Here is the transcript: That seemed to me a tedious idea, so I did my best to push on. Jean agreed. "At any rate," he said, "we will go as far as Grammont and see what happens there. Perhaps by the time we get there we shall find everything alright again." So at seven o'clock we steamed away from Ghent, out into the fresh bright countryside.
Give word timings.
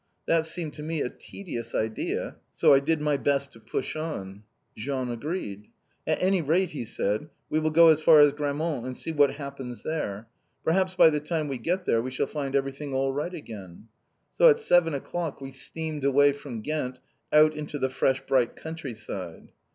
That 0.25 0.47
seemed 0.47 0.73
to 0.73 0.81
me 0.81 1.01
a 1.03 1.11
tedious 1.11 1.75
idea, 1.75 2.37
so 2.55 2.73
I 2.73 2.79
did 2.79 2.99
my 2.99 3.17
best 3.17 3.51
to 3.51 3.59
push 3.59 3.95
on. 3.95 4.41
Jean 4.75 5.09
agreed. 5.11 5.67
"At 6.07 6.19
any 6.19 6.41
rate," 6.41 6.71
he 6.71 6.85
said, 6.85 7.29
"we 7.51 7.59
will 7.59 7.69
go 7.69 7.89
as 7.89 8.01
far 8.01 8.19
as 8.19 8.31
Grammont 8.31 8.83
and 8.87 8.97
see 8.97 9.11
what 9.11 9.35
happens 9.35 9.83
there. 9.83 10.27
Perhaps 10.63 10.95
by 10.95 11.11
the 11.11 11.19
time 11.19 11.47
we 11.47 11.59
get 11.59 11.85
there 11.85 12.01
we 12.01 12.09
shall 12.09 12.25
find 12.25 12.55
everything 12.55 12.95
alright 12.95 13.35
again." 13.35 13.89
So 14.31 14.49
at 14.49 14.59
seven 14.59 14.95
o'clock 14.95 15.39
we 15.39 15.51
steamed 15.51 16.03
away 16.03 16.31
from 16.31 16.61
Ghent, 16.61 16.99
out 17.31 17.53
into 17.53 17.77
the 17.77 17.91
fresh 17.91 18.25
bright 18.25 18.55
countryside. 18.55 19.49